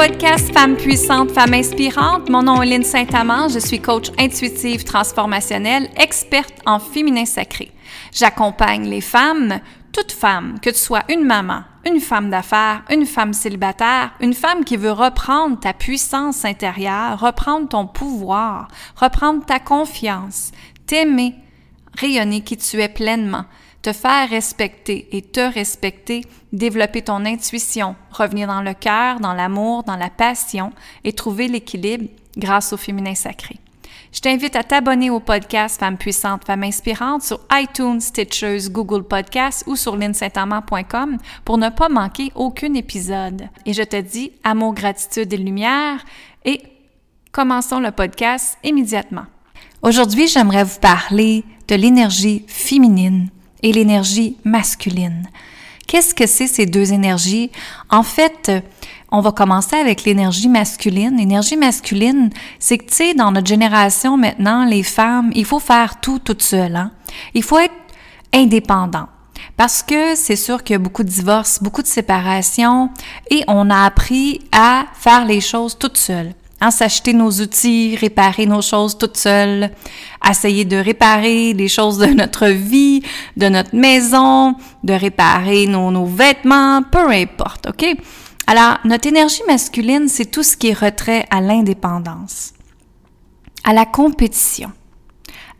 podcast 0.00 0.50
Femmes 0.54 0.76
puissantes, 0.76 1.30
femmes 1.30 1.52
inspirantes. 1.52 2.30
Mon 2.30 2.42
nom 2.42 2.62
est 2.62 2.66
Lynne 2.66 2.84
Saint-Amand. 2.84 3.50
Je 3.50 3.58
suis 3.58 3.82
coach 3.82 4.10
intuitive 4.18 4.82
transformationnelle, 4.82 5.90
experte 5.94 6.54
en 6.64 6.78
féminin 6.78 7.26
sacré. 7.26 7.70
J'accompagne 8.10 8.88
les 8.88 9.02
femmes, 9.02 9.60
toutes 9.92 10.12
femmes, 10.12 10.58
que 10.62 10.70
tu 10.70 10.78
sois 10.78 11.02
une 11.10 11.26
maman, 11.26 11.64
une 11.86 12.00
femme 12.00 12.30
d'affaires, 12.30 12.82
une 12.90 13.04
femme 13.04 13.34
célibataire, 13.34 14.12
une 14.20 14.32
femme 14.32 14.64
qui 14.64 14.78
veut 14.78 14.90
reprendre 14.90 15.60
ta 15.60 15.74
puissance 15.74 16.46
intérieure, 16.46 17.20
reprendre 17.20 17.68
ton 17.68 17.86
pouvoir, 17.86 18.68
reprendre 18.96 19.44
ta 19.44 19.58
confiance, 19.58 20.50
t'aimer, 20.86 21.34
rayonner 21.98 22.40
qui 22.40 22.56
tu 22.56 22.80
es 22.80 22.88
pleinement, 22.88 23.44
te 23.82 23.92
faire 23.92 24.28
respecter 24.28 25.08
et 25.12 25.22
te 25.22 25.40
respecter, 25.40 26.24
développer 26.52 27.02
ton 27.02 27.24
intuition, 27.24 27.96
revenir 28.10 28.46
dans 28.46 28.62
le 28.62 28.74
cœur, 28.74 29.20
dans 29.20 29.32
l'amour, 29.32 29.84
dans 29.84 29.96
la 29.96 30.10
passion 30.10 30.72
et 31.04 31.12
trouver 31.12 31.48
l'équilibre 31.48 32.08
grâce 32.36 32.72
au 32.72 32.76
féminin 32.76 33.14
sacré. 33.14 33.56
Je 34.12 34.20
t'invite 34.20 34.56
à 34.56 34.64
t'abonner 34.64 35.08
au 35.08 35.20
podcast 35.20 35.78
Femmes 35.78 35.96
puissantes, 35.96 36.44
Femmes 36.44 36.64
inspirantes 36.64 37.22
sur 37.22 37.40
iTunes, 37.52 38.00
Stitchers, 38.00 38.68
Google 38.68 39.04
Podcasts 39.04 39.64
ou 39.68 39.76
sur 39.76 39.96
linsaintamant.com 39.96 41.16
pour 41.44 41.58
ne 41.58 41.68
pas 41.68 41.88
manquer 41.88 42.32
aucun 42.34 42.74
épisode. 42.74 43.48
Et 43.66 43.72
je 43.72 43.84
te 43.84 44.00
dis 44.00 44.32
amour, 44.42 44.74
gratitude 44.74 45.32
et 45.32 45.36
lumière 45.36 46.04
et 46.44 46.60
commençons 47.30 47.78
le 47.78 47.92
podcast 47.92 48.58
immédiatement. 48.64 49.26
Aujourd'hui, 49.82 50.26
j'aimerais 50.26 50.64
vous 50.64 50.80
parler 50.80 51.44
de 51.68 51.76
l'énergie 51.76 52.44
féminine 52.48 53.30
et 53.62 53.72
l'énergie 53.72 54.36
masculine. 54.44 55.28
Qu'est-ce 55.86 56.14
que 56.14 56.26
c'est 56.26 56.46
ces 56.46 56.66
deux 56.66 56.92
énergies? 56.92 57.50
En 57.88 58.02
fait, 58.02 58.52
on 59.10 59.20
va 59.20 59.32
commencer 59.32 59.76
avec 59.76 60.04
l'énergie 60.04 60.48
masculine. 60.48 61.16
L'énergie 61.16 61.56
masculine, 61.56 62.30
c'est 62.60 62.78
que, 62.78 62.86
tu 62.86 62.94
sais, 62.94 63.14
dans 63.14 63.32
notre 63.32 63.48
génération 63.48 64.16
maintenant, 64.16 64.64
les 64.64 64.84
femmes, 64.84 65.32
il 65.34 65.44
faut 65.44 65.58
faire 65.58 66.00
tout 66.00 66.20
toute 66.20 66.42
seule. 66.42 66.76
Hein? 66.76 66.92
Il 67.34 67.42
faut 67.42 67.58
être 67.58 67.74
indépendant. 68.32 69.08
Parce 69.56 69.82
que 69.82 70.14
c'est 70.14 70.36
sûr 70.36 70.62
qu'il 70.62 70.74
y 70.74 70.76
a 70.76 70.78
beaucoup 70.78 71.02
de 71.02 71.08
divorces, 71.08 71.60
beaucoup 71.60 71.82
de 71.82 71.88
séparations, 71.88 72.90
et 73.30 73.42
on 73.48 73.68
a 73.68 73.84
appris 73.84 74.40
à 74.52 74.86
faire 74.94 75.24
les 75.24 75.40
choses 75.40 75.76
toute 75.76 75.96
seule 75.96 76.34
hein, 76.60 76.70
s'acheter 76.70 77.12
nos 77.12 77.30
outils, 77.30 77.96
réparer 77.96 78.46
nos 78.46 78.62
choses 78.62 78.96
toutes 78.98 79.16
seules, 79.16 79.70
essayer 80.28 80.64
de 80.64 80.76
réparer 80.76 81.52
les 81.52 81.68
choses 81.68 81.98
de 81.98 82.06
notre 82.06 82.46
vie, 82.46 83.02
de 83.36 83.48
notre 83.48 83.74
maison, 83.74 84.54
de 84.84 84.92
réparer 84.92 85.66
nos, 85.66 85.90
nos 85.90 86.06
vêtements, 86.06 86.82
peu 86.82 87.10
importe, 87.10 87.68
OK? 87.68 87.96
Alors, 88.46 88.78
notre 88.84 89.06
énergie 89.06 89.42
masculine, 89.46 90.08
c'est 90.08 90.24
tout 90.24 90.42
ce 90.42 90.56
qui 90.56 90.68
est 90.70 90.78
retrait 90.78 91.24
à 91.30 91.40
l'indépendance, 91.40 92.52
à 93.62 93.72
la 93.72 93.86
compétition, 93.86 94.72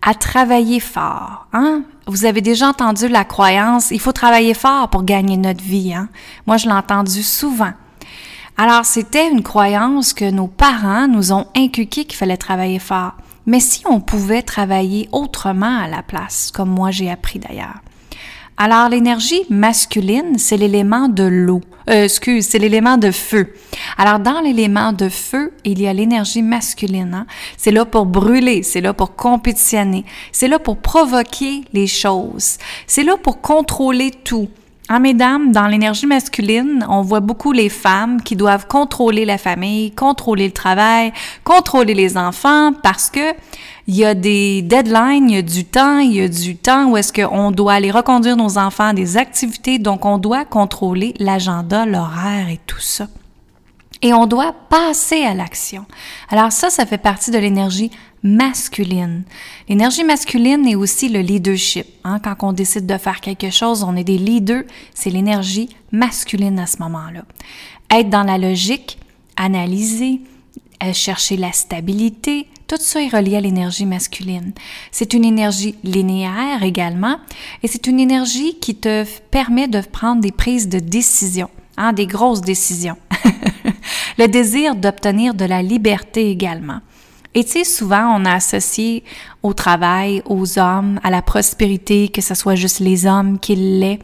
à 0.02 0.14
travailler 0.14 0.80
fort. 0.80 1.46
Hein? 1.52 1.84
Vous 2.06 2.24
avez 2.24 2.40
déjà 2.40 2.68
entendu 2.68 3.06
la 3.06 3.24
croyance, 3.24 3.92
il 3.92 4.00
faut 4.00 4.10
travailler 4.10 4.54
fort 4.54 4.88
pour 4.88 5.04
gagner 5.04 5.36
notre 5.36 5.62
vie. 5.62 5.94
Hein? 5.94 6.08
Moi, 6.46 6.56
je 6.56 6.66
l'ai 6.66 6.72
entendu 6.72 7.22
souvent. 7.22 7.72
Alors, 8.62 8.84
c'était 8.84 9.30
une 9.30 9.42
croyance 9.42 10.12
que 10.12 10.30
nos 10.30 10.46
parents 10.46 11.08
nous 11.08 11.32
ont 11.32 11.46
inculqué 11.56 12.04
qu'il 12.04 12.18
fallait 12.18 12.36
travailler 12.36 12.78
fort. 12.78 13.14
Mais 13.46 13.58
si 13.58 13.80
on 13.86 14.00
pouvait 14.02 14.42
travailler 14.42 15.08
autrement 15.12 15.78
à 15.78 15.88
la 15.88 16.02
place, 16.02 16.50
comme 16.52 16.68
moi 16.68 16.90
j'ai 16.90 17.10
appris 17.10 17.38
d'ailleurs. 17.38 17.80
Alors, 18.58 18.90
l'énergie 18.90 19.40
masculine, 19.48 20.36
c'est 20.36 20.58
l'élément 20.58 21.08
de 21.08 21.22
l'eau. 21.22 21.62
Euh, 21.88 22.04
excuse, 22.04 22.48
c'est 22.48 22.58
l'élément 22.58 22.98
de 22.98 23.10
feu. 23.10 23.54
Alors, 23.96 24.18
dans 24.18 24.42
l'élément 24.42 24.92
de 24.92 25.08
feu, 25.08 25.54
il 25.64 25.80
y 25.80 25.88
a 25.88 25.94
l'énergie 25.94 26.42
masculine. 26.42 27.14
Hein. 27.14 27.26
C'est 27.56 27.70
là 27.70 27.86
pour 27.86 28.04
brûler, 28.04 28.62
c'est 28.62 28.82
là 28.82 28.92
pour 28.92 29.16
compétitionner, 29.16 30.04
c'est 30.32 30.48
là 30.48 30.58
pour 30.58 30.76
provoquer 30.76 31.64
les 31.72 31.86
choses, 31.86 32.58
c'est 32.86 33.04
là 33.04 33.16
pour 33.16 33.40
contrôler 33.40 34.10
tout. 34.10 34.50
Ah, 34.92 34.98
mesdames, 34.98 35.52
dans 35.52 35.68
l'énergie 35.68 36.06
masculine, 36.06 36.84
on 36.88 37.02
voit 37.02 37.20
beaucoup 37.20 37.52
les 37.52 37.68
femmes 37.68 38.20
qui 38.20 38.34
doivent 38.34 38.66
contrôler 38.66 39.24
la 39.24 39.38
famille, 39.38 39.92
contrôler 39.92 40.46
le 40.46 40.52
travail, 40.52 41.12
contrôler 41.44 41.94
les 41.94 42.16
enfants 42.16 42.72
parce 42.82 43.08
que 43.08 43.34
il 43.86 43.94
y 43.94 44.04
a 44.04 44.14
des 44.14 44.62
deadlines, 44.62 45.30
il 45.30 45.36
y 45.36 45.38
a 45.38 45.42
du 45.42 45.64
temps, 45.64 45.98
il 45.98 46.14
y 46.14 46.20
a 46.20 46.26
du 46.26 46.56
temps 46.56 46.90
où 46.90 46.96
est-ce 46.96 47.12
qu'on 47.12 47.52
doit 47.52 47.74
aller 47.74 47.92
reconduire 47.92 48.36
nos 48.36 48.58
enfants 48.58 48.88
à 48.88 48.92
des 48.92 49.16
activités, 49.16 49.78
donc 49.78 50.04
on 50.04 50.18
doit 50.18 50.44
contrôler 50.44 51.14
l'agenda, 51.20 51.86
l'horaire 51.86 52.48
et 52.48 52.58
tout 52.66 52.80
ça. 52.80 53.06
Et 54.02 54.12
on 54.12 54.26
doit 54.26 54.54
passer 54.70 55.22
à 55.22 55.34
l'action. 55.34 55.84
Alors 56.30 56.50
ça, 56.50 56.68
ça 56.68 56.84
fait 56.84 56.98
partie 56.98 57.30
de 57.30 57.38
l'énergie 57.38 57.92
masculine. 58.22 59.24
L'énergie 59.68 60.04
masculine 60.04 60.66
est 60.66 60.74
aussi 60.74 61.08
le 61.08 61.20
leadership. 61.20 61.86
Hein? 62.04 62.18
Quand 62.18 62.36
on 62.42 62.52
décide 62.52 62.86
de 62.86 62.98
faire 62.98 63.20
quelque 63.20 63.50
chose, 63.50 63.82
on 63.82 63.96
est 63.96 64.04
des 64.04 64.18
leaders, 64.18 64.64
c'est 64.94 65.10
l'énergie 65.10 65.68
masculine 65.92 66.58
à 66.58 66.66
ce 66.66 66.78
moment-là. 66.78 67.24
Être 67.90 68.10
dans 68.10 68.22
la 68.22 68.38
logique, 68.38 68.98
analyser, 69.36 70.20
euh, 70.82 70.92
chercher 70.92 71.36
la 71.36 71.52
stabilité, 71.52 72.46
tout 72.66 72.76
ça 72.78 73.02
est 73.02 73.08
relié 73.08 73.36
à 73.36 73.40
l'énergie 73.40 73.84
masculine. 73.84 74.52
C'est 74.92 75.12
une 75.12 75.24
énergie 75.24 75.74
linéaire 75.82 76.62
également 76.62 77.16
et 77.62 77.68
c'est 77.68 77.86
une 77.86 77.98
énergie 77.98 78.58
qui 78.60 78.76
te 78.76 79.04
permet 79.30 79.66
de 79.66 79.80
prendre 79.80 80.20
des 80.20 80.30
prises 80.30 80.68
de 80.68 80.78
décision, 80.78 81.50
hein, 81.76 81.92
des 81.92 82.06
grosses 82.06 82.42
décisions. 82.42 82.96
le 84.18 84.26
désir 84.28 84.76
d'obtenir 84.76 85.34
de 85.34 85.44
la 85.44 85.62
liberté 85.62 86.30
également. 86.30 86.80
Et 87.34 87.44
tu 87.44 87.50
sais, 87.50 87.64
souvent, 87.64 88.16
on 88.16 88.24
a 88.24 88.34
associé 88.34 89.04
au 89.42 89.52
travail, 89.52 90.22
aux 90.26 90.58
hommes, 90.58 90.98
à 91.04 91.10
la 91.10 91.22
prospérité, 91.22 92.08
que 92.08 92.20
ce 92.20 92.34
soit 92.34 92.56
juste 92.56 92.80
les 92.80 93.06
hommes 93.06 93.38
qui 93.38 93.54
l'aient. 93.54 94.00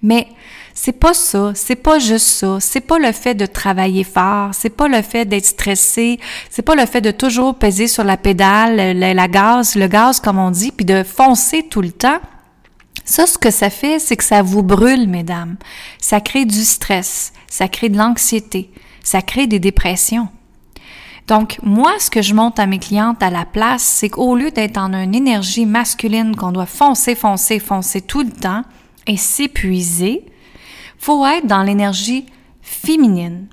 Mais 0.00 0.28
c'est 0.74 0.92
pas 0.92 1.12
ça, 1.12 1.50
c'est 1.56 1.74
pas 1.74 1.98
juste 1.98 2.28
ça, 2.28 2.58
c'est 2.60 2.80
pas 2.80 3.00
le 3.00 3.10
fait 3.10 3.34
de 3.34 3.46
travailler 3.46 4.04
fort, 4.04 4.50
c'est 4.52 4.70
pas 4.70 4.86
le 4.86 5.02
fait 5.02 5.24
d'être 5.24 5.46
stressé, 5.46 6.20
c'est 6.50 6.62
pas 6.62 6.76
le 6.76 6.86
fait 6.86 7.00
de 7.00 7.10
toujours 7.10 7.56
peser 7.56 7.88
sur 7.88 8.04
la 8.04 8.16
pédale, 8.16 8.96
la, 8.96 9.12
la 9.12 9.28
gaz, 9.28 9.74
le 9.74 9.88
gaz 9.88 10.20
comme 10.20 10.38
on 10.38 10.52
dit, 10.52 10.70
puis 10.70 10.86
de 10.86 11.02
foncer 11.02 11.64
tout 11.68 11.82
le 11.82 11.90
temps. 11.90 12.20
Ça, 13.04 13.26
ce 13.26 13.38
que 13.38 13.50
ça 13.50 13.70
fait, 13.70 13.98
c'est 13.98 14.16
que 14.16 14.22
ça 14.22 14.42
vous 14.42 14.62
brûle, 14.62 15.08
mesdames. 15.08 15.56
Ça 15.98 16.20
crée 16.20 16.44
du 16.44 16.62
stress, 16.62 17.32
ça 17.48 17.66
crée 17.66 17.88
de 17.88 17.98
l'anxiété, 17.98 18.70
ça 19.02 19.20
crée 19.20 19.48
des 19.48 19.58
dépressions. 19.58 20.28
Donc, 21.28 21.58
moi, 21.62 21.92
ce 21.98 22.10
que 22.10 22.22
je 22.22 22.32
monte 22.32 22.58
à 22.58 22.64
mes 22.64 22.78
clientes 22.78 23.22
à 23.22 23.28
la 23.28 23.44
place, 23.44 23.82
c'est 23.82 24.08
qu'au 24.08 24.34
lieu 24.34 24.50
d'être 24.50 24.78
en 24.78 24.94
une 24.94 25.14
énergie 25.14 25.66
masculine 25.66 26.34
qu'on 26.34 26.52
doit 26.52 26.64
foncer, 26.64 27.14
foncer, 27.14 27.58
foncer 27.58 28.00
tout 28.00 28.22
le 28.22 28.30
temps 28.30 28.62
et 29.06 29.18
s'épuiser, 29.18 30.24
faut 30.98 31.24
être 31.26 31.46
dans 31.46 31.62
l'énergie 31.62 32.24
féminine. 32.62 33.46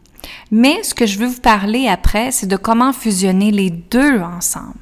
Mais 0.51 0.83
ce 0.83 0.93
que 0.93 1.05
je 1.05 1.19
veux 1.19 1.27
vous 1.27 1.41
parler 1.41 1.89
après, 1.89 2.31
c'est 2.31 2.47
de 2.47 2.55
comment 2.55 2.93
fusionner 2.93 3.51
les 3.51 3.71
deux 3.71 4.21
ensemble. 4.21 4.79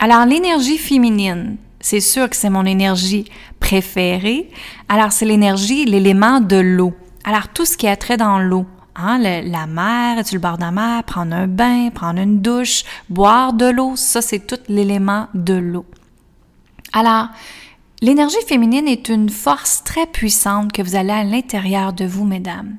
Alors, 0.00 0.24
l'énergie 0.24 0.78
féminine, 0.78 1.58
c'est 1.80 2.00
sûr 2.00 2.30
que 2.30 2.36
c'est 2.36 2.50
mon 2.50 2.64
énergie 2.64 3.26
préférée. 3.60 4.50
Alors, 4.88 5.12
c'est 5.12 5.26
l'énergie, 5.26 5.84
l'élément 5.84 6.40
de 6.40 6.56
l'eau. 6.56 6.94
Alors, 7.24 7.48
tout 7.48 7.66
ce 7.66 7.76
qui 7.76 7.86
a 7.86 7.96
trait 7.96 8.16
dans 8.16 8.38
l'eau. 8.38 8.66
Hein, 8.98 9.18
la 9.18 9.66
mer, 9.66 10.24
tu 10.24 10.36
le 10.36 10.40
bord 10.40 10.56
de 10.56 10.62
la 10.62 10.70
mer, 10.70 11.04
prendre 11.04 11.34
un 11.34 11.46
bain, 11.46 11.90
prendre 11.90 12.18
une 12.18 12.40
douche, 12.40 12.82
boire 13.10 13.52
de 13.52 13.66
l'eau, 13.66 13.94
ça 13.94 14.22
c'est 14.22 14.46
tout 14.46 14.58
l'élément 14.68 15.28
de 15.34 15.52
l'eau. 15.52 15.84
Alors, 16.94 17.26
l'énergie 18.00 18.40
féminine 18.48 18.88
est 18.88 19.10
une 19.10 19.28
force 19.28 19.84
très 19.84 20.06
puissante 20.06 20.72
que 20.72 20.80
vous 20.80 20.94
avez 20.94 21.12
à 21.12 21.24
l'intérieur 21.24 21.92
de 21.92 22.06
vous, 22.06 22.24
mesdames, 22.24 22.76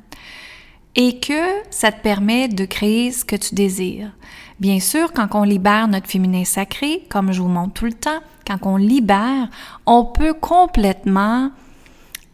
et 0.95 1.19
que 1.19 1.44
ça 1.69 1.91
te 1.91 2.01
permet 2.01 2.47
de 2.47 2.65
créer 2.65 3.12
ce 3.12 3.24
que 3.24 3.36
tu 3.36 3.53
désires. 3.53 4.12
Bien 4.59 4.80
sûr, 4.80 5.13
quand 5.13 5.27
on 5.36 5.44
libère 5.44 5.88
notre 5.88 6.07
féminin 6.07 6.45
sacré, 6.45 7.06
comme 7.09 7.31
je 7.31 7.44
vous 7.44 7.47
montre 7.47 7.74
tout 7.74 7.86
le 7.86 7.94
temps, 7.94 8.21
quand 8.47 8.57
on 8.63 8.77
libère, 8.77 9.50
on 9.86 10.03
peut 10.03 10.33
complètement 10.33 11.51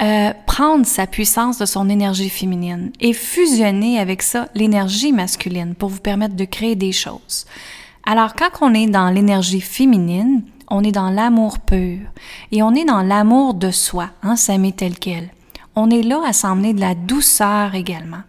euh, 0.01 0.33
prendre 0.47 0.85
sa 0.85 1.05
puissance 1.05 1.59
de 1.59 1.65
son 1.65 1.87
énergie 1.89 2.29
féminine 2.29 2.91
et 2.99 3.13
fusionner 3.13 3.99
avec 3.99 4.21
ça 4.23 4.49
l'énergie 4.55 5.11
masculine 5.11 5.75
pour 5.75 5.89
vous 5.89 5.99
permettre 5.99 6.35
de 6.35 6.45
créer 6.45 6.75
des 6.75 6.91
choses. 6.91 7.45
Alors 8.05 8.33
quand 8.33 8.49
on 8.61 8.73
est 8.73 8.87
dans 8.87 9.09
l'énergie 9.09 9.61
féminine, 9.61 10.43
on 10.69 10.83
est 10.83 10.91
dans 10.91 11.09
l'amour 11.09 11.59
pur 11.59 11.99
et 12.51 12.63
on 12.63 12.73
est 12.73 12.85
dans 12.85 13.01
l'amour 13.03 13.53
de 13.53 13.71
soi, 13.71 14.09
hein, 14.23 14.35
s'aimer 14.35 14.71
tel 14.71 14.97
quel. 14.97 15.29
On 15.75 15.89
est 15.89 16.03
là 16.03 16.21
à 16.25 16.33
s'emmener 16.33 16.73
de 16.73 16.81
la 16.81 16.95
douceur 16.95 17.75
également. 17.75 18.23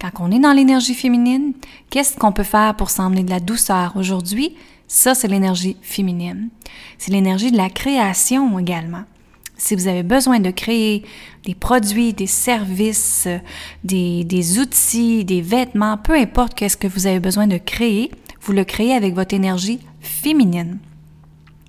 Quand 0.00 0.10
on 0.20 0.30
est 0.30 0.38
dans 0.38 0.52
l'énergie 0.52 0.94
féminine, 0.94 1.54
qu'est-ce 1.90 2.16
qu'on 2.16 2.32
peut 2.32 2.44
faire 2.44 2.76
pour 2.76 2.90
s'emmener 2.90 3.24
de 3.24 3.30
la 3.30 3.40
douceur 3.40 3.94
aujourd'hui? 3.96 4.54
Ça, 4.86 5.14
c'est 5.14 5.28
l'énergie 5.28 5.76
féminine. 5.82 6.48
C'est 6.96 7.12
l'énergie 7.12 7.50
de 7.50 7.56
la 7.56 7.68
création 7.68 8.58
également. 8.58 9.02
Si 9.58 9.74
vous 9.74 9.88
avez 9.88 10.04
besoin 10.04 10.38
de 10.40 10.50
créer 10.50 11.04
des 11.44 11.54
produits, 11.54 12.14
des 12.14 12.28
services, 12.28 13.28
des, 13.84 14.24
des 14.24 14.58
outils, 14.58 15.24
des 15.24 15.42
vêtements, 15.42 15.98
peu 15.98 16.14
importe 16.14 16.54
qu'est-ce 16.54 16.76
que 16.76 16.86
vous 16.86 17.06
avez 17.06 17.20
besoin 17.20 17.46
de 17.46 17.58
créer, 17.58 18.10
vous 18.40 18.52
le 18.52 18.64
créez 18.64 18.94
avec 18.94 19.14
votre 19.14 19.34
énergie 19.34 19.80
féminine. 20.00 20.78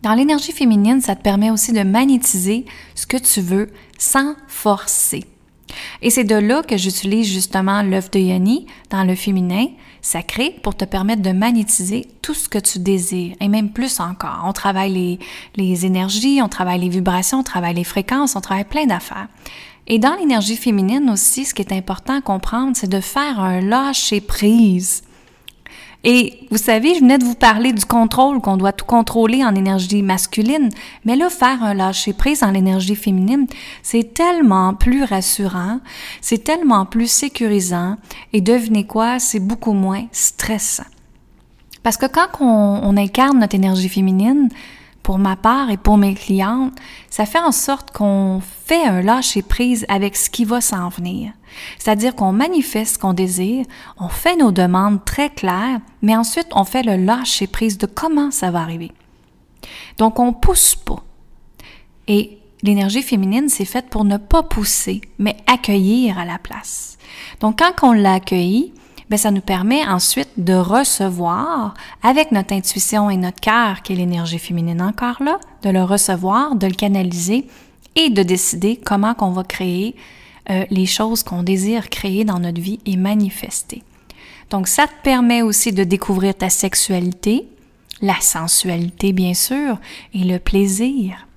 Dans 0.04 0.14
l'énergie 0.14 0.54
féminine, 0.54 1.02
ça 1.02 1.16
te 1.16 1.24
permet 1.24 1.52
aussi 1.52 1.74
de 1.74 1.82
magnétiser 1.82 2.66
ce 2.96 3.06
que 3.06 3.18
tu 3.18 3.42
veux 3.42 3.70
sans 3.98 4.36
forcer. 4.48 5.26
Et 6.02 6.10
c'est 6.10 6.24
de 6.24 6.36
là 6.36 6.64
que 6.64 6.78
j'utilise 6.78 7.28
justement 7.28 7.82
l'œuf 7.82 8.10
de 8.12 8.20
Yoni 8.20 8.66
dans 8.90 9.04
le 9.04 9.16
féminin 9.16 9.68
sacré 10.02 10.56
pour 10.64 10.76
te 10.76 10.86
permettre 10.86 11.22
de 11.22 11.32
magnétiser 11.32 12.08
tout 12.22 12.34
ce 12.34 12.50
que 12.50 12.60
tu 12.60 12.80
désires 12.80 13.36
et 13.40 13.48
même 13.48 13.72
plus 13.72 14.00
encore. 14.00 14.44
On 14.46 14.54
travaille 14.54 14.94
les, 14.94 15.20
les 15.56 15.86
énergies, 15.86 16.42
on 16.42 16.50
travaille 16.50 16.80
les 16.80 16.90
vibrations, 16.90 17.40
on 17.40 17.44
travaille 17.44 17.76
les 17.76 17.84
fréquences, 17.84 18.36
on 18.36 18.42
travaille 18.42 18.66
plein 18.66 18.86
d'affaires. 18.86 19.28
Et 19.88 19.98
dans 19.98 20.16
l'énergie 20.16 20.56
féminine 20.56 21.10
aussi, 21.10 21.46
ce 21.46 21.54
qui 21.54 21.64
est 21.64 21.74
important 21.74 22.20
à 22.20 22.22
comprendre, 22.22 22.74
c'est 22.76 22.90
de 22.90 23.02
faire 23.02 23.40
un 23.40 23.60
lâcher 23.60 24.22
prise. 24.22 25.02
Et 26.06 26.48
vous 26.50 26.58
savez, 26.58 26.96
je 26.96 27.02
venais 27.02 27.18
de 27.18 27.26
vous 27.26 27.36
parler 27.36 27.74
du 27.74 27.84
contrôle, 27.84 28.40
qu'on 28.40 28.56
doit 28.56 28.72
tout 28.72 28.86
contrôler 28.86 29.44
en 29.44 29.54
énergie 29.54 30.02
masculine, 30.02 30.70
mais 31.04 31.18
là, 31.18 31.30
faire 31.30 31.62
un 31.62 31.74
lâcher 31.74 32.14
prise 32.14 32.42
en 32.42 32.52
l'énergie 32.52 32.96
féminine, 32.96 33.48
c'est 33.84 34.14
tellement 34.14 34.74
plus 34.74 35.04
rassurant, 35.04 35.82
c'est 36.22 36.44
tellement 36.44 36.86
plus 36.86 37.12
sécurisant, 37.12 37.98
et 38.32 38.40
devinez 38.40 38.88
quoi, 38.88 39.20
c'est 39.20 39.42
beaucoup 39.42 39.74
moins 39.74 40.06
stressant. 40.14 40.86
Parce 41.84 41.98
que 41.98 42.06
quand 42.06 42.28
on, 42.40 42.80
on 42.84 42.96
incarne 42.96 43.40
notre 43.40 43.56
énergie 43.56 43.90
féminine, 43.90 44.50
pour 45.04 45.18
ma 45.18 45.36
part 45.36 45.70
et 45.70 45.78
pour 45.78 45.98
mes 45.98 46.14
clientes, 46.14 46.74
ça 47.10 47.26
fait 47.26 47.40
en 47.40 47.52
sorte 47.52 47.92
qu'on 47.92 48.42
fait 48.42 48.84
un 48.84 49.02
lâcher-prise 49.02 49.86
avec 49.90 50.16
ce 50.16 50.30
qui 50.30 50.46
va 50.46 50.62
s'en 50.62 50.90
venir. 50.90 51.32
C'est-à-dire 51.78 52.16
qu'on 52.16 52.32
manifeste 52.32 52.96
ce 52.96 53.00
qu'on 53.00 53.14
désire, 53.14 53.66
on 53.98 54.08
fait 54.08 54.36
nos 54.36 54.52
demandes 54.52 55.04
très 55.04 55.30
claires, 55.30 55.80
mais 56.02 56.16
ensuite 56.16 56.48
on 56.52 56.64
fait 56.64 56.84
le 56.84 56.96
lâcher-prise 56.96 57.78
de 57.78 57.86
comment 57.86 58.32
ça 58.32 58.52
va 58.52 58.62
arriver. 58.62 58.92
Donc 59.98 60.20
on 60.20 60.34
pousse 60.34 60.76
pas. 60.76 61.04
Et 62.08 62.40
l'énergie 62.62 63.04
féminine, 63.04 63.50
c'est 63.50 63.66
faite 63.66 63.90
pour 63.90 64.06
ne 64.06 64.18
pas 64.18 64.44
pousser, 64.44 65.02
mais 65.18 65.38
accueillir 65.48 66.18
à 66.18 66.26
la 66.26 66.38
place. 66.38 66.98
Donc 67.40 67.60
quand 67.60 67.88
on 67.88 67.94
l'a 67.94 68.20
ben, 69.10 69.18
ça 69.18 69.32
nous 69.32 69.42
permet 69.42 69.86
ensuite 69.86 70.30
de 70.38 70.54
recevoir 70.54 71.74
avec 72.04 72.32
notre 72.32 72.54
intuition 72.54 73.10
et 73.10 73.18
notre 73.18 73.40
cœur, 73.40 73.82
qui 73.82 73.94
est 73.94 73.96
l'énergie 73.96 74.40
féminine 74.40 74.82
encore 74.82 75.22
là, 75.24 75.40
de 75.64 75.70
le 75.70 75.84
recevoir, 75.84 76.56
de 76.56 76.68
le 76.68 76.74
canaliser 76.74 77.48
et 77.96 78.10
de 78.10 78.22
décider 78.22 78.78
comment 78.78 79.16
qu'on 79.16 79.32
va 79.32 79.44
créer 79.44 79.96
euh, 80.50 80.66
les 80.70 80.86
choses 80.86 81.24
qu'on 81.24 81.44
désire 81.44 81.90
créer 81.90 82.24
dans 82.24 82.40
notre 82.40 82.62
vie 82.62 82.80
et 82.86 82.98
manifester. 82.98 83.84
Donc 84.50 84.68
ça 84.68 84.88
te 84.88 85.04
permet 85.04 85.42
aussi 85.42 85.72
de 85.72 85.84
découvrir 85.84 86.36
ta 86.36 86.50
sexualité, 86.50 87.48
la 88.02 88.20
sensualité 88.20 89.14
bien 89.14 89.34
sûr, 89.34 89.78
et 90.14 90.24
le 90.24 90.40
plaisir. 90.40 91.28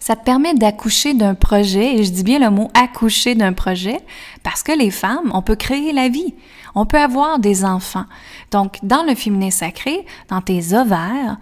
Ça 0.00 0.16
te 0.16 0.24
permet 0.24 0.54
d'accoucher 0.54 1.12
d'un 1.12 1.34
projet, 1.34 1.96
et 1.96 2.04
je 2.04 2.10
dis 2.10 2.24
bien 2.24 2.38
le 2.38 2.48
mot 2.48 2.70
accoucher 2.72 3.34
d'un 3.34 3.52
projet, 3.52 3.98
parce 4.42 4.62
que 4.62 4.72
les 4.72 4.90
femmes, 4.90 5.30
on 5.34 5.42
peut 5.42 5.56
créer 5.56 5.92
la 5.92 6.08
vie, 6.08 6.34
on 6.74 6.86
peut 6.86 6.98
avoir 6.98 7.38
des 7.38 7.66
enfants. 7.66 8.06
Donc, 8.50 8.78
dans 8.82 9.02
le 9.02 9.14
féminin 9.14 9.50
sacré, 9.50 10.06
dans 10.28 10.40
tes 10.40 10.72
ovaires, 10.72 11.36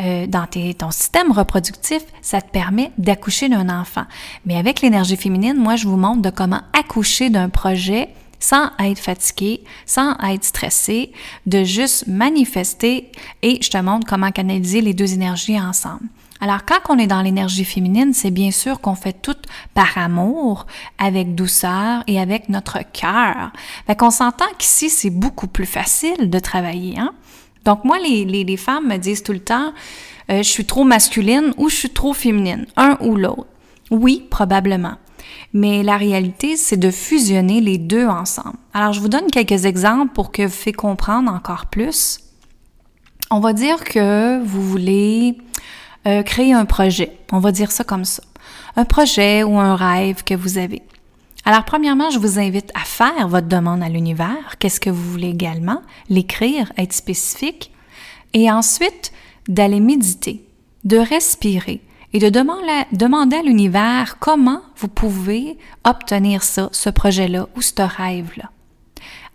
euh, 0.00 0.26
dans 0.26 0.46
ton 0.76 0.90
système 0.90 1.30
reproductif, 1.30 2.02
ça 2.20 2.40
te 2.40 2.50
permet 2.50 2.90
d'accoucher 2.98 3.48
d'un 3.48 3.68
enfant. 3.68 4.04
Mais 4.44 4.56
avec 4.56 4.80
l'énergie 4.80 5.16
féminine, 5.16 5.56
moi, 5.56 5.76
je 5.76 5.86
vous 5.86 5.96
montre 5.96 6.22
de 6.22 6.30
comment 6.30 6.62
accoucher 6.72 7.30
d'un 7.30 7.48
projet 7.48 8.08
sans 8.40 8.70
être 8.80 8.98
fatigué, 8.98 9.62
sans 9.86 10.16
être 10.18 10.44
stressé, 10.44 11.12
de 11.46 11.62
juste 11.62 12.08
manifester 12.08 13.12
et 13.42 13.62
je 13.62 13.70
te 13.70 13.78
montre 13.78 14.06
comment 14.08 14.32
canaliser 14.32 14.80
les 14.80 14.94
deux 14.94 15.12
énergies 15.12 15.60
ensemble. 15.60 16.06
Alors, 16.40 16.64
quand 16.64 16.78
on 16.88 16.98
est 16.98 17.06
dans 17.06 17.20
l'énergie 17.20 17.64
féminine, 17.64 18.14
c'est 18.14 18.30
bien 18.30 18.50
sûr 18.50 18.80
qu'on 18.80 18.94
fait 18.94 19.12
tout 19.12 19.36
par 19.74 19.98
amour, 19.98 20.66
avec 20.98 21.34
douceur 21.34 22.02
et 22.06 22.18
avec 22.18 22.48
notre 22.48 22.78
cœur. 22.92 23.52
Fait 23.86 23.94
qu'on 23.94 24.10
s'entend 24.10 24.46
qu'ici, 24.58 24.88
c'est 24.88 25.10
beaucoup 25.10 25.48
plus 25.48 25.66
facile 25.66 26.30
de 26.30 26.38
travailler, 26.38 26.98
hein? 26.98 27.12
Donc, 27.66 27.84
moi, 27.84 27.98
les, 27.98 28.24
les, 28.24 28.56
femmes 28.56 28.88
me 28.88 28.96
disent 28.96 29.22
tout 29.22 29.34
le 29.34 29.40
temps, 29.40 29.74
euh, 30.30 30.38
je 30.38 30.48
suis 30.48 30.64
trop 30.64 30.84
masculine 30.84 31.52
ou 31.58 31.68
je 31.68 31.74
suis 31.74 31.90
trop 31.90 32.14
féminine, 32.14 32.64
un 32.76 32.96
ou 33.02 33.16
l'autre. 33.16 33.46
Oui, 33.90 34.26
probablement. 34.30 34.94
Mais 35.52 35.82
la 35.82 35.98
réalité, 35.98 36.56
c'est 36.56 36.78
de 36.78 36.90
fusionner 36.90 37.60
les 37.60 37.76
deux 37.76 38.06
ensemble. 38.06 38.56
Alors, 38.72 38.94
je 38.94 39.00
vous 39.00 39.08
donne 39.08 39.30
quelques 39.30 39.66
exemples 39.66 40.14
pour 40.14 40.32
que 40.32 40.42
vous 40.42 40.48
fassiez 40.48 40.72
comprendre 40.72 41.30
encore 41.30 41.66
plus. 41.66 42.20
On 43.30 43.40
va 43.40 43.52
dire 43.52 43.84
que 43.84 44.42
vous 44.42 44.62
voulez 44.62 45.36
euh, 46.06 46.22
créer 46.22 46.52
un 46.52 46.64
projet. 46.64 47.18
On 47.32 47.38
va 47.38 47.52
dire 47.52 47.70
ça 47.70 47.84
comme 47.84 48.04
ça. 48.04 48.22
Un 48.76 48.84
projet 48.84 49.42
ou 49.42 49.58
un 49.58 49.76
rêve 49.76 50.24
que 50.24 50.34
vous 50.34 50.58
avez. 50.58 50.82
Alors, 51.44 51.64
premièrement, 51.64 52.10
je 52.10 52.18
vous 52.18 52.38
invite 52.38 52.70
à 52.74 52.80
faire 52.80 53.28
votre 53.28 53.48
demande 53.48 53.82
à 53.82 53.88
l'univers. 53.88 54.58
Qu'est-ce 54.58 54.80
que 54.80 54.90
vous 54.90 55.10
voulez 55.10 55.28
également? 55.28 55.82
L'écrire, 56.08 56.72
être 56.76 56.92
spécifique. 56.92 57.72
Et 58.34 58.50
ensuite, 58.50 59.12
d'aller 59.48 59.80
méditer, 59.80 60.44
de 60.84 60.98
respirer 60.98 61.80
et 62.12 62.18
de 62.18 62.28
demander, 62.28 63.36
à 63.36 63.42
l'univers 63.42 64.18
comment 64.18 64.62
vous 64.76 64.88
pouvez 64.88 65.56
obtenir 65.84 66.42
ça, 66.42 66.68
ce 66.72 66.90
projet-là 66.90 67.48
ou 67.56 67.62
ce 67.62 67.80
rêve-là. 67.80 68.50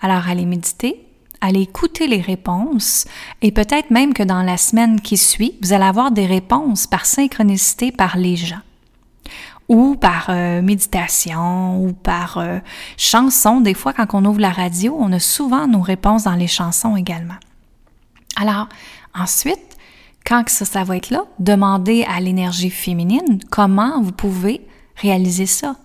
Alors, 0.02 0.28
allez 0.28 0.46
méditer, 0.46 1.05
allez 1.46 1.62
écouter 1.62 2.08
les 2.08 2.22
réponses 2.22 3.06
et 3.42 3.52
peut-être 3.52 3.92
même 3.92 4.14
que 4.14 4.24
dans 4.24 4.42
la 4.42 4.58
semaine 4.58 5.02
qui 5.02 5.18
suit, 5.18 5.58
vous 5.62 5.74
allez 5.74 5.86
avoir 5.86 6.12
des 6.12 6.26
réponses 6.26 6.88
par 6.88 7.06
synchronicité 7.06 7.92
par 7.92 8.18
les 8.18 8.36
gens 8.36 8.62
ou 9.68 9.96
par 9.96 10.28
euh, 10.30 10.62
méditation 10.62 11.84
ou 11.84 11.94
par 11.94 12.38
euh, 12.38 12.60
chanson. 12.98 13.62
Des 13.62 13.74
fois, 13.74 13.94
quand 13.94 14.14
on 14.14 14.26
ouvre 14.26 14.40
la 14.40 14.52
radio, 14.52 14.96
on 15.00 15.12
a 15.12 15.20
souvent 15.20 15.68
nos 15.68 15.82
réponses 15.82 16.24
dans 16.24 16.36
les 16.36 16.48
chansons 16.48 16.96
également. 16.96 17.38
Alors, 18.36 18.68
ensuite, 19.16 19.78
quand 20.26 20.48
ça, 20.50 20.66
ça 20.66 20.84
va 20.84 20.98
être 20.98 21.10
là, 21.10 21.26
demandez 21.40 22.04
à 22.04 22.20
l'énergie 22.20 22.70
féminine 22.70 23.40
comment 23.50 24.02
vous 24.02 24.12
pouvez 24.12 24.62
réaliser 24.96 25.46
ça. 25.46 25.76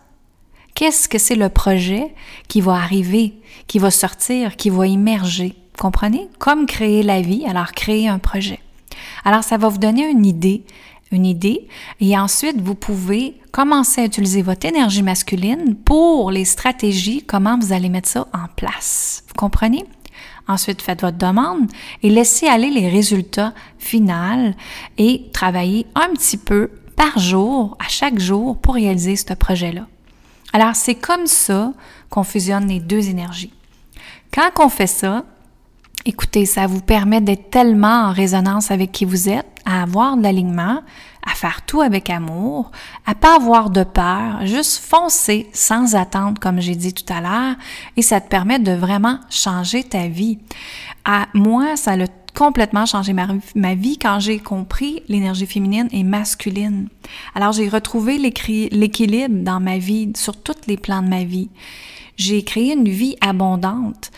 Qu'est-ce 0.81 1.11
que 1.11 1.19
c'est 1.19 1.35
le 1.35 1.51
projet 1.51 2.15
qui 2.49 2.63
va 2.63 2.73
arriver, 2.73 3.35
qui 3.67 3.79
va 3.79 3.91
sortir, 3.91 4.57
qui 4.57 4.71
va 4.71 4.87
émerger? 4.87 5.55
Comprenez? 5.79 6.31
Comme 6.39 6.65
créer 6.65 7.03
la 7.03 7.21
vie, 7.21 7.45
alors 7.45 7.73
créer 7.73 8.09
un 8.09 8.19
projet. 8.19 8.61
Alors, 9.27 9.45
ça 9.45 9.59
va 9.59 9.69
vous 9.69 9.77
donner 9.77 10.09
une 10.09 10.25
idée, 10.25 10.65
une 11.13 11.27
idée, 11.27 11.69
et 12.01 12.19
ensuite, 12.19 12.63
vous 12.63 12.75
pouvez 12.75 13.35
commencer 13.53 14.01
à 14.01 14.07
utiliser 14.07 14.41
votre 14.41 14.67
énergie 14.67 15.03
masculine 15.03 15.77
pour 15.77 16.31
les 16.31 16.47
stratégies, 16.47 17.25
comment 17.27 17.59
vous 17.59 17.75
allez 17.75 17.91
mettre 17.91 18.09
ça 18.09 18.27
en 18.33 18.47
place. 18.57 19.23
Vous 19.29 19.35
comprenez? 19.35 19.85
Ensuite, 20.49 20.81
faites 20.81 21.03
votre 21.03 21.19
demande 21.19 21.71
et 22.03 22.09
laissez 22.09 22.47
aller 22.47 22.71
les 22.71 22.89
résultats 22.89 23.53
finaux 23.79 24.55
et 24.97 25.27
travaillez 25.35 25.85
un 25.95 26.09
petit 26.15 26.39
peu 26.39 26.71
par 26.97 27.19
jour, 27.19 27.77
à 27.79 27.89
chaque 27.91 28.19
jour, 28.19 28.57
pour 28.57 28.77
réaliser 28.77 29.17
ce 29.17 29.35
projet-là. 29.35 29.87
Alors, 30.53 30.75
c'est 30.75 30.97
comme 30.97 31.27
ça 31.27 31.73
qu'on 32.09 32.25
fusionne 32.25 32.67
les 32.67 32.81
deux 32.81 33.09
énergies. 33.09 33.53
Quand 34.33 34.51
on 34.59 34.69
fait 34.69 34.87
ça, 34.87 35.25
écoutez, 36.05 36.47
ça 36.47 36.67
vous 36.67 36.81
permet 36.81 37.21
d'être 37.21 37.51
tellement 37.51 38.07
en 38.07 38.13
résonance 38.13 38.71
avec 38.71 38.93
qui 38.93 39.05
vous 39.05 39.29
êtes, 39.29 39.47
à 39.65 39.83
avoir 39.83 40.17
de 40.17 40.23
l'alignement, 40.23 40.83
à 41.27 41.35
faire 41.35 41.63
tout 41.67 41.81
avec 41.83 42.11
amour, 42.11 42.71
à 43.07 43.15
pas 43.15 43.37
avoir 43.37 43.71
de 43.71 43.85
peur, 43.85 44.47
juste 44.47 44.79
foncer 44.79 45.49
sans 45.53 45.95
attendre, 45.95 46.41
comme 46.41 46.61
j'ai 46.61 46.77
dit 46.77 46.95
tout 46.95 47.13
à 47.13 47.21
l'heure, 47.21 47.57
et 47.97 48.03
ça 48.03 48.21
te 48.21 48.29
permet 48.29 48.59
de 48.59 48.73
vraiment 48.73 49.19
changer 49.29 49.85
ta 49.85 50.09
vie. 50.09 50.39
À 51.05 51.27
moi, 51.35 51.77
ça 51.77 51.93
a 51.93 52.07
complètement 52.35 52.87
changé 52.87 53.13
ma, 53.13 53.29
ma 53.55 53.75
vie 53.75 53.99
quand 53.99 54.21
j'ai 54.21 54.39
compris 54.39 55.03
l'énergie 55.09 55.47
féminine 55.47 55.89
et 55.93 56.05
masculine. 56.05 56.89
Alors 57.35 57.53
j'ai 57.53 57.69
retrouvé 57.69 58.19
l'équilibre 58.19 59.43
dans 59.43 59.61
ma 59.61 59.79
vie, 59.79 60.13
sur 60.17 60.37
tous 60.37 60.67
les 60.67 60.77
plans 60.77 61.03
de 61.03 61.09
ma 61.09 61.25
vie. 61.25 61.49
J'ai 62.17 62.43
créé 62.43 62.75
une 62.75 62.89
vie 62.89 63.17
abondante. 63.21 64.11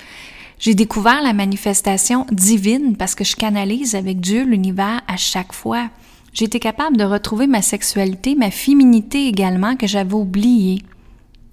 J'ai 0.59 0.75
découvert 0.75 1.23
la 1.23 1.33
manifestation 1.33 2.27
divine 2.31 2.97
parce 2.97 3.15
que 3.15 3.25
je 3.25 3.35
canalise 3.35 3.95
avec 3.97 4.21
Dieu 4.21 4.45
l'univers 4.45 5.01
à 5.09 5.17
chaque 5.17 5.53
fois. 5.53 5.89
J'ai 6.33 6.45
été 6.45 6.61
capable 6.61 6.97
de 6.97 7.05
retrouver 7.05 7.47
ma 7.47 7.63
sexualité, 7.63 8.35
ma 8.35 8.51
féminité 8.51 9.27
également 9.27 9.77
que 9.77 9.87
j'avais 9.87 10.15
oubliée. 10.15 10.83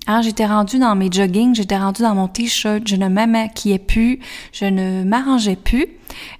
Alors, 0.10 0.24
j'étais 0.24 0.48
rendue 0.48 0.80
dans 0.80 0.96
mes 0.96 1.12
joggings, 1.12 1.54
j'étais 1.54 1.78
rendue 1.78 2.02
dans 2.02 2.16
mon 2.16 2.28
t-shirt, 2.28 2.82
je 2.88 2.96
ne 2.96 3.08
m'amaquillais 3.10 3.78
plus, 3.78 4.18
je 4.52 4.66
ne 4.66 5.04
m'arrangeais 5.04 5.56
plus. 5.56 5.86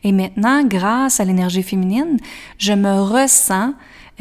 Et 0.04 0.12
maintenant, 0.12 0.64
grâce 0.64 1.20
à 1.20 1.24
l'énergie 1.24 1.62
féminine, 1.62 2.18
je 2.58 2.74
me 2.74 3.00
ressens 3.00 3.76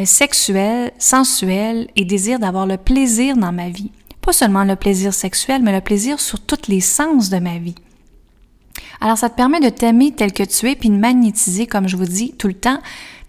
sexuel, 0.05 0.93
sensuel 0.99 1.89
et 1.97 2.05
désir 2.05 2.39
d'avoir 2.39 2.67
le 2.67 2.77
plaisir 2.77 3.39
dans 3.39 3.51
ma 3.51 3.71
vie. 3.71 3.91
Pas 4.21 4.35
seulement 4.35 4.65
le 4.65 4.77
plaisir 4.77 5.15
sexuel, 5.15 5.63
mais 5.63 5.73
le 5.73 5.81
plaisir 5.81 6.21
sur 6.21 6.41
tous 6.41 6.69
les 6.69 6.83
sens 6.83 7.31
de 7.31 7.39
ma 7.39 7.57
vie. 7.57 7.77
Alors 9.01 9.17
ça 9.17 9.31
te 9.31 9.37
permet 9.37 9.61
de 9.61 9.71
t'aimer 9.71 10.13
tel 10.13 10.35
que 10.35 10.43
tu 10.43 10.69
es, 10.69 10.77
puis 10.77 10.91
de 10.91 10.97
magnétiser, 10.97 11.67
comme 11.67 11.89
je 11.89 11.97
vous 11.97 12.05
dis 12.05 12.35
tout 12.37 12.49
le 12.49 12.55
temps, 12.55 12.81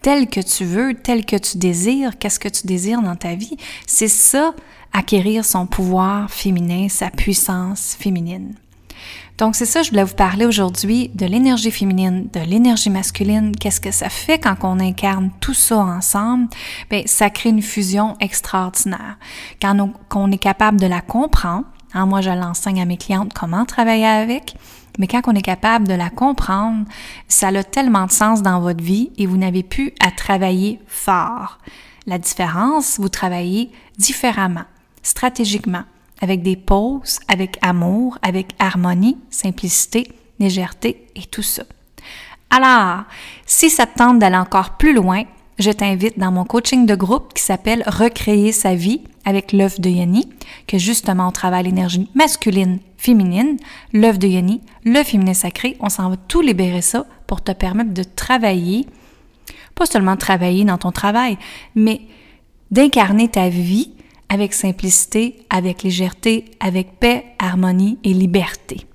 tel 0.01 0.27
que 0.27 0.41
tu 0.41 0.65
veux, 0.65 0.95
tel 0.95 1.25
que 1.25 1.35
tu 1.35 1.57
désires, 1.57 2.17
qu'est-ce 2.17 2.39
que 2.39 2.49
tu 2.49 2.67
désires 2.67 3.01
dans 3.01 3.15
ta 3.15 3.35
vie. 3.35 3.55
C'est 3.85 4.07
ça, 4.07 4.53
acquérir 4.93 5.45
son 5.45 5.65
pouvoir 5.65 6.29
féminin, 6.29 6.87
sa 6.89 7.09
puissance 7.09 7.95
féminine. 7.99 8.53
Donc 9.39 9.55
c'est 9.55 9.65
ça, 9.65 9.83
je 9.83 9.91
voulais 9.91 10.03
vous 10.03 10.15
parler 10.15 10.45
aujourd'hui 10.45 11.11
de 11.15 11.25
l'énergie 11.25 11.71
féminine, 11.71 12.27
de 12.33 12.41
l'énergie 12.41 12.89
masculine. 12.89 13.55
Qu'est-ce 13.55 13.79
que 13.79 13.91
ça 13.91 14.09
fait 14.09 14.37
quand 14.37 14.55
on 14.63 14.81
incarne 14.81 15.31
tout 15.39 15.53
ça 15.53 15.77
ensemble? 15.77 16.49
Bien, 16.89 17.03
ça 17.05 17.29
crée 17.29 17.49
une 17.49 17.61
fusion 17.61 18.17
extraordinaire. 18.19 19.17
Quand 19.61 19.93
on, 20.13 20.31
est 20.33 20.37
capable 20.37 20.81
de 20.81 20.87
la 20.87 20.99
comprendre, 20.99 21.63
hein, 21.93 22.05
moi 22.05 22.19
je 22.19 22.31
l'enseigne 22.31 22.81
à 22.81 22.85
mes 22.85 22.97
clientes 22.97 23.33
comment 23.33 23.63
travailler 23.63 24.05
avec, 24.05 24.55
mais 24.97 25.07
quand 25.07 25.21
on 25.27 25.35
est 25.35 25.41
capable 25.41 25.87
de 25.87 25.93
la 25.93 26.09
comprendre, 26.09 26.85
ça 27.29 27.47
a 27.47 27.63
tellement 27.63 28.07
de 28.07 28.11
sens 28.11 28.41
dans 28.41 28.59
votre 28.59 28.83
vie 28.83 29.11
et 29.17 29.25
vous 29.25 29.37
n'avez 29.37 29.63
plus 29.63 29.93
à 30.05 30.11
travailler 30.11 30.81
fort. 30.85 31.59
La 32.07 32.17
différence, 32.17 32.99
vous 32.99 33.07
travaillez 33.07 33.71
différemment, 33.97 34.65
stratégiquement 35.03 35.83
avec 36.21 36.41
des 36.41 36.55
pauses, 36.55 37.19
avec 37.27 37.57
amour, 37.61 38.17
avec 38.21 38.49
harmonie, 38.59 39.17
simplicité, 39.29 40.11
légèreté 40.39 41.07
et 41.15 41.23
tout 41.23 41.41
ça. 41.41 41.63
Alors, 42.49 43.03
si 43.45 43.69
ça 43.69 43.85
te 43.85 43.97
tente 43.97 44.19
d'aller 44.19 44.37
encore 44.37 44.71
plus 44.71 44.93
loin, 44.93 45.23
je 45.59 45.71
t'invite 45.71 46.17
dans 46.17 46.31
mon 46.31 46.45
coaching 46.45 46.85
de 46.85 46.95
groupe 46.95 47.33
qui 47.33 47.43
s'appelle 47.43 47.83
Recréer 47.85 48.51
sa 48.51 48.75
vie 48.75 49.01
avec 49.25 49.51
l'œuf 49.51 49.79
de 49.79 49.89
Yoni, 49.89 50.29
que 50.67 50.77
justement 50.77 51.27
on 51.27 51.31
travaille 51.31 51.65
l'énergie 51.65 52.09
masculine, 52.15 52.79
féminine, 52.97 53.57
l'œuf 53.93 54.17
de 54.17 54.27
Yoni, 54.27 54.61
le 54.85 55.03
féminin 55.03 55.33
sacré. 55.33 55.75
On 55.81 55.89
s'en 55.89 56.09
va 56.09 56.15
tout 56.15 56.41
libérer 56.41 56.81
ça 56.81 57.05
pour 57.27 57.41
te 57.41 57.51
permettre 57.51 57.93
de 57.93 58.03
travailler, 58.03 58.87
pas 59.75 59.85
seulement 59.85 60.15
travailler 60.15 60.63
dans 60.63 60.77
ton 60.77 60.91
travail, 60.91 61.37
mais 61.75 62.01
d'incarner 62.71 63.27
ta 63.27 63.49
vie 63.49 63.91
avec 64.29 64.53
simplicité, 64.53 65.35
avec 65.49 65.83
légèreté, 65.83 66.45
avec 66.59 66.99
paix, 66.99 67.25
harmonie 67.39 67.99
et 68.03 68.13
liberté. 68.13 68.85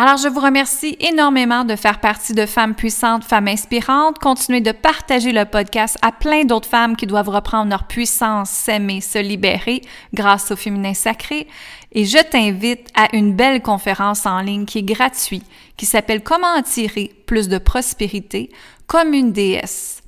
Alors, 0.00 0.16
je 0.16 0.28
vous 0.28 0.38
remercie 0.38 0.96
énormément 1.00 1.64
de 1.64 1.74
faire 1.74 1.98
partie 1.98 2.32
de 2.32 2.46
Femmes 2.46 2.76
puissantes, 2.76 3.24
Femmes 3.24 3.48
inspirantes. 3.48 4.20
Continuez 4.20 4.60
de 4.60 4.70
partager 4.70 5.32
le 5.32 5.44
podcast 5.44 5.98
à 6.02 6.12
plein 6.12 6.44
d'autres 6.44 6.68
femmes 6.68 6.94
qui 6.94 7.08
doivent 7.08 7.30
reprendre 7.30 7.68
leur 7.68 7.88
puissance, 7.88 8.48
s'aimer, 8.48 9.00
se 9.00 9.18
libérer 9.18 9.82
grâce 10.14 10.52
au 10.52 10.56
féminin 10.56 10.94
sacré. 10.94 11.48
Et 11.90 12.04
je 12.04 12.18
t'invite 12.18 12.86
à 12.94 13.08
une 13.16 13.34
belle 13.34 13.60
conférence 13.60 14.24
en 14.24 14.40
ligne 14.40 14.66
qui 14.66 14.78
est 14.78 14.82
gratuite, 14.84 15.44
qui 15.76 15.84
s'appelle 15.84 16.22
Comment 16.22 16.54
attirer 16.54 17.10
plus 17.26 17.48
de 17.48 17.58
prospérité 17.58 18.50
comme 18.86 19.14
une 19.14 19.32
déesse. 19.32 20.00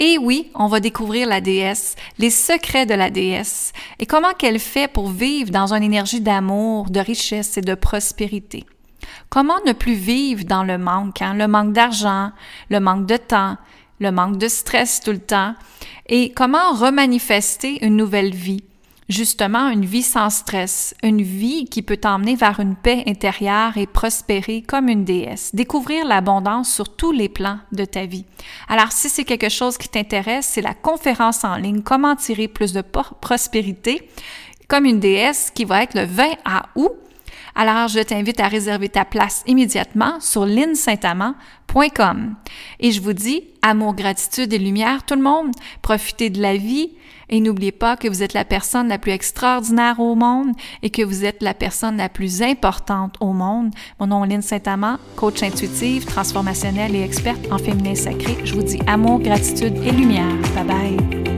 Et 0.00 0.18
oui, 0.18 0.50
on 0.54 0.66
va 0.66 0.80
découvrir 0.80 1.28
la 1.28 1.40
déesse, 1.40 1.94
les 2.18 2.30
secrets 2.30 2.86
de 2.86 2.94
la 2.94 3.10
déesse 3.10 3.72
et 4.00 4.06
comment 4.06 4.32
qu'elle 4.32 4.58
fait 4.58 4.88
pour 4.88 5.08
vivre 5.08 5.50
dans 5.50 5.72
une 5.72 5.84
énergie 5.84 6.20
d'amour, 6.20 6.90
de 6.90 7.00
richesse 7.00 7.56
et 7.56 7.60
de 7.60 7.74
prospérité? 7.74 8.64
Comment 9.28 9.60
ne 9.66 9.72
plus 9.72 9.94
vivre 9.94 10.44
dans 10.44 10.64
le 10.64 10.78
manque, 10.78 11.22
hein? 11.22 11.34
le 11.34 11.46
manque 11.46 11.72
d'argent, 11.72 12.32
le 12.70 12.80
manque 12.80 13.06
de 13.06 13.16
temps, 13.16 13.56
le 14.00 14.10
manque 14.10 14.38
de 14.38 14.48
stress 14.48 15.00
tout 15.00 15.12
le 15.12 15.18
temps, 15.18 15.54
et 16.08 16.32
comment 16.32 16.72
remanifester 16.72 17.84
une 17.84 17.96
nouvelle 17.96 18.34
vie, 18.34 18.64
justement 19.08 19.68
une 19.68 19.84
vie 19.84 20.02
sans 20.02 20.30
stress, 20.30 20.94
une 21.02 21.22
vie 21.22 21.66
qui 21.66 21.82
peut 21.82 21.96
t'emmener 21.96 22.36
vers 22.36 22.60
une 22.60 22.76
paix 22.76 23.02
intérieure 23.06 23.76
et 23.76 23.86
prospérer 23.86 24.62
comme 24.62 24.88
une 24.88 25.04
déesse, 25.04 25.54
découvrir 25.54 26.06
l'abondance 26.06 26.72
sur 26.72 26.94
tous 26.96 27.12
les 27.12 27.28
plans 27.28 27.58
de 27.72 27.84
ta 27.84 28.06
vie. 28.06 28.24
Alors 28.68 28.92
si 28.92 29.08
c'est 29.08 29.24
quelque 29.24 29.50
chose 29.50 29.78
qui 29.78 29.88
t'intéresse, 29.88 30.46
c'est 30.46 30.62
la 30.62 30.74
conférence 30.74 31.44
en 31.44 31.56
ligne 31.56 31.82
Comment 31.82 32.16
tirer 32.16 32.48
plus 32.48 32.72
de 32.72 32.82
prospérité 33.20 34.08
comme 34.68 34.84
une 34.84 35.00
déesse 35.00 35.50
qui 35.54 35.64
va 35.64 35.82
être 35.82 35.94
le 35.94 36.04
20 36.04 36.32
août. 36.76 36.92
Alors, 37.54 37.88
je 37.88 38.00
t'invite 38.00 38.40
à 38.40 38.48
réserver 38.48 38.88
ta 38.88 39.04
place 39.04 39.44
immédiatement 39.46 40.18
sur 40.18 40.44
linsaintamant.com. 40.44 42.34
Et 42.80 42.90
je 42.90 43.00
vous 43.00 43.12
dis, 43.12 43.44
amour, 43.62 43.94
gratitude 43.94 44.52
et 44.52 44.58
lumière, 44.58 45.04
tout 45.06 45.14
le 45.14 45.22
monde, 45.22 45.52
profitez 45.80 46.30
de 46.30 46.42
la 46.42 46.56
vie, 46.56 46.90
et 47.28 47.40
n'oubliez 47.40 47.72
pas 47.72 47.96
que 47.96 48.08
vous 48.08 48.22
êtes 48.22 48.34
la 48.34 48.44
personne 48.44 48.88
la 48.88 48.98
plus 48.98 49.12
extraordinaire 49.12 50.00
au 50.00 50.14
monde 50.14 50.52
et 50.82 50.90
que 50.90 51.02
vous 51.02 51.24
êtes 51.24 51.42
la 51.42 51.54
personne 51.54 51.96
la 51.96 52.08
plus 52.08 52.42
importante 52.42 53.16
au 53.20 53.32
monde. 53.32 53.70
Mon 54.00 54.06
nom 54.06 54.24
est 54.24 54.28
Lynne 54.28 54.42
Saint-Amand, 54.42 54.98
coach 55.16 55.42
intuitive, 55.42 56.04
transformationnelle 56.04 56.94
et 56.94 57.02
experte 57.02 57.50
en 57.50 57.58
féminin 57.58 57.94
sacré. 57.94 58.36
Je 58.44 58.54
vous 58.54 58.62
dis 58.62 58.80
amour, 58.86 59.20
gratitude 59.20 59.76
et 59.84 59.90
lumière. 59.90 60.36
Bye 60.54 60.64
bye. 60.64 61.33